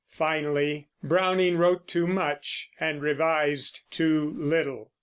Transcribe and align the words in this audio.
Finally, 0.09 0.87
Browning 1.03 1.57
wrote 1.59 1.87
too 1.87 2.07
much 2.07 2.71
and 2.79 3.03
revised 3.03 3.81
too 3.91 4.33
Little. 4.35 4.89